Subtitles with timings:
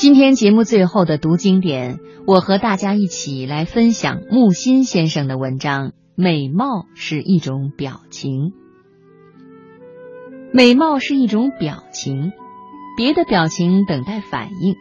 [0.00, 8.46] 今天节目最后的读经典，我和大家一起来分享木心先生的文章《美貌是一种表情》。
[10.54, 12.32] 美貌是一种表情，
[12.96, 14.74] 别的表情等待反应，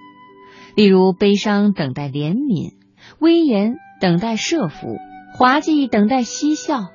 [0.73, 2.75] 例如悲伤等待怜悯，
[3.19, 4.95] 威严等待设伏，
[5.33, 6.91] 滑稽等待嬉笑，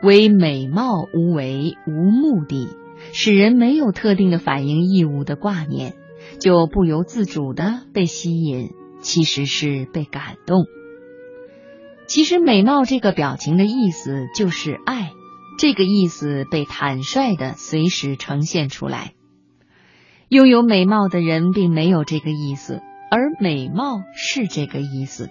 [0.00, 2.68] 唯美貌无为无目的，
[3.12, 5.96] 使人没有特定的反应义务的挂念。
[6.40, 8.70] 就不由自主的被吸引，
[9.00, 10.64] 其实是被感动。
[12.06, 15.12] 其实美貌这个表情的意思就是爱，
[15.58, 19.12] 这个意思被坦率的随时呈现出来。
[20.28, 25.30] 拥有美貌的人并没有这个意思，而美貌是这个意思。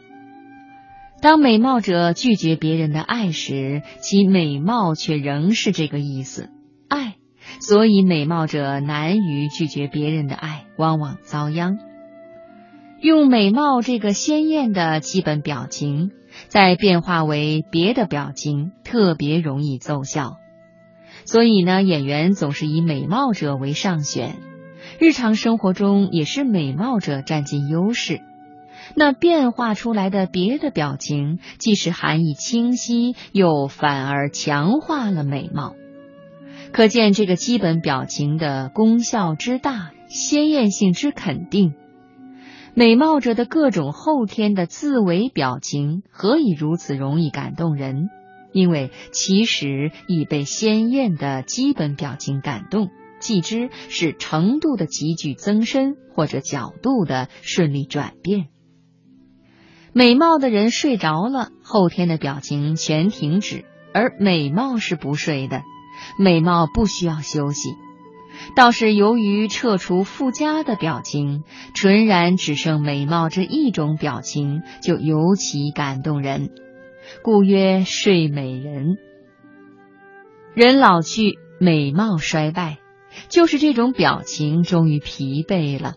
[1.22, 6.50] 当美貌者拒绝别人的爱时，其美貌却仍是这个意思，
[6.90, 7.16] 爱。
[7.66, 11.80] 所以，美貌者难于拒绝别人的爱，往往遭殃。
[13.00, 16.12] 用美貌这个鲜艳的基本表情，
[16.50, 20.36] 再变化为别的表情，特别容易奏效。
[21.24, 24.36] 所以呢，演员总是以美貌者为上选，
[25.00, 28.20] 日常生活中也是美貌者占尽优势。
[28.94, 35.76] 那变化出来的别的表情，既是含义清晰，又反而强化了美貌。
[36.74, 41.76] 可见这个基本表情的功效之大，鲜艳性之肯定。
[42.74, 48.10] 美貌者的各种后天的自为表情，何以如此容易感动人？
[48.52, 58.48] 因为其实已被鲜艳的基本表情感动，即之是程度的急剧增深，或者角度的顺利转变。
[59.94, 63.64] 美貌的人睡着了，后天的表情全停止，
[63.94, 65.62] 而美貌是不睡的。
[66.18, 67.76] 美貌不需要休息，
[68.56, 76.50] 倒是由于撤除附加的表情，纯然只剩美貌这一种表情，就尤其感动人。
[77.24, 78.98] 故曰睡美人。
[80.54, 82.78] 人老去，美貌衰败，
[83.28, 85.96] 就是这种表情终于疲惫了。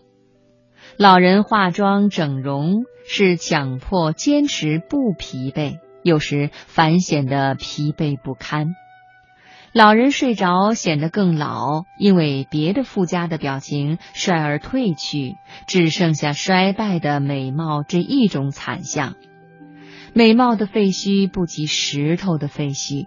[0.97, 8.67] 老人化妆整容，是强迫坚持不疲惫，有时反显得疲惫不堪。
[9.77, 15.35] 老人睡着显得更老，因为别的附加的表情衰而褪去，
[15.67, 19.13] 只剩下衰败的美貌这一种惨相。
[20.13, 23.05] 美貌的废墟不及石头的废墟，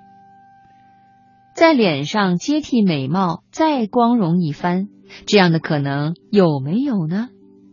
[1.55, 4.87] 在脸上接替美貌再光荣一番，
[5.27, 7.31] 这样的可能有没有呢？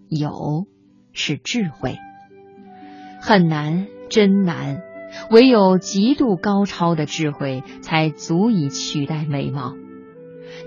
[0.09, 0.65] 有，
[1.13, 1.99] 是智慧，
[3.21, 4.86] 很难，真难。
[5.29, 9.73] 唯有极度高超的智慧，才足以取代美貌，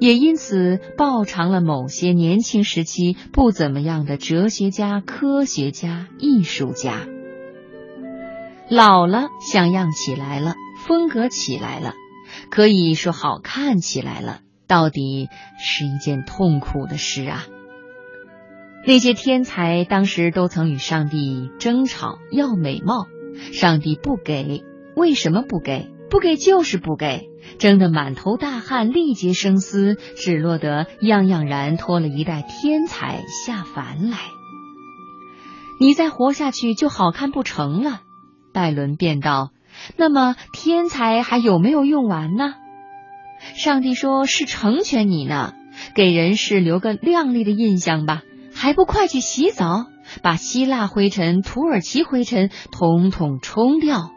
[0.00, 7.06] 也因此报偿了某些年轻时期不怎么样的哲学家、科学家、艺术家。
[8.68, 10.54] 老了像样起来了，
[10.86, 11.94] 风格起来了，
[12.50, 15.28] 可以说好看起来了，到底
[15.58, 17.46] 是一件痛苦的事啊！
[18.86, 23.06] 那些天才当时都曾与上帝争吵，要美貌。
[23.52, 24.62] 上帝不给，
[24.94, 25.90] 为什么不给？
[26.10, 27.28] 不给就是不给，
[27.58, 34.18] 争得满头大汗，力竭声嘶，只落得样样然拖了一代天才下凡来。
[35.78, 38.00] 你再活下去就好看不成了。
[38.52, 39.50] 拜伦便道
[39.96, 42.54] ：“那么天才还有没有用完呢？”
[43.54, 45.54] 上帝说：“是成全你呢，
[45.94, 48.22] 给人世留个亮丽的印象吧，
[48.52, 49.86] 还不快去洗澡？”
[50.22, 54.10] 把希腊灰尘、土耳其灰尘统统冲掉。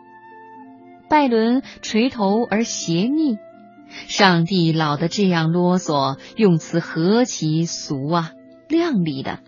[1.09, 3.37] 拜伦垂头而斜睨，
[4.07, 8.31] 上帝老的这样啰嗦，用词何其俗啊！
[8.67, 9.39] 靓丽的，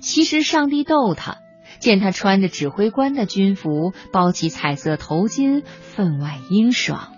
[0.00, 1.38] 其实上帝逗他，
[1.78, 7.12] 见他穿着指挥官的军服，包起彩色头巾，分外英爽。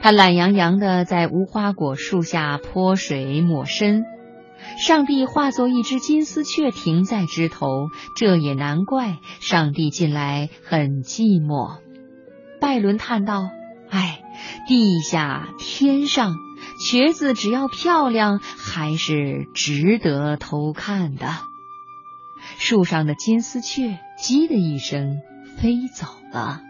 [0.00, 4.04] 他懒洋洋的在无花果树下泼水抹身。
[4.78, 9.18] 上帝化作一只金丝雀停在枝头，这也难怪。
[9.40, 11.78] 上帝近来很寂寞。
[12.60, 13.50] 拜伦叹道
[13.90, 14.22] ：“哎，
[14.68, 16.36] 地下天上，
[16.80, 21.28] 瘸子只要漂亮，还是值得偷看的。”
[22.58, 25.18] 树上的金丝雀叽的一声
[25.58, 26.60] 飞走了。